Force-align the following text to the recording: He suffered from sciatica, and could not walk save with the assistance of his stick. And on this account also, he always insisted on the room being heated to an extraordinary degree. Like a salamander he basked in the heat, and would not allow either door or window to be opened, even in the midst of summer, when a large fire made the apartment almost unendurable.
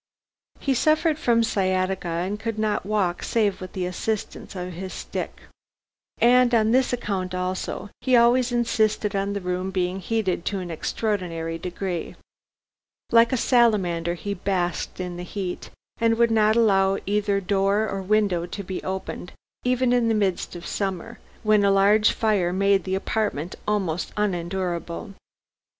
He 0.59 0.73
suffered 0.73 1.19
from 1.19 1.43
sciatica, 1.43 2.07
and 2.07 2.39
could 2.39 2.57
not 2.57 2.87
walk 2.87 3.21
save 3.21 3.61
with 3.61 3.73
the 3.73 3.85
assistance 3.85 4.55
of 4.55 4.73
his 4.73 4.91
stick. 4.93 5.41
And 6.17 6.55
on 6.55 6.71
this 6.71 6.91
account 6.91 7.35
also, 7.35 7.91
he 8.01 8.15
always 8.15 8.51
insisted 8.51 9.15
on 9.15 9.33
the 9.33 9.41
room 9.41 9.69
being 9.69 9.99
heated 9.99 10.43
to 10.45 10.57
an 10.59 10.71
extraordinary 10.71 11.59
degree. 11.59 12.15
Like 13.11 13.31
a 13.31 13.37
salamander 13.37 14.15
he 14.15 14.33
basked 14.33 14.99
in 14.99 15.17
the 15.17 15.23
heat, 15.23 15.69
and 15.99 16.17
would 16.17 16.31
not 16.31 16.55
allow 16.55 16.97
either 17.05 17.39
door 17.39 17.87
or 17.87 18.01
window 18.01 18.47
to 18.47 18.63
be 18.63 18.81
opened, 18.81 19.33
even 19.63 19.93
in 19.93 20.07
the 20.07 20.15
midst 20.15 20.55
of 20.55 20.65
summer, 20.65 21.19
when 21.43 21.63
a 21.63 21.69
large 21.69 22.11
fire 22.13 22.51
made 22.51 22.85
the 22.85 22.95
apartment 22.95 23.53
almost 23.67 24.13
unendurable. 24.17 25.13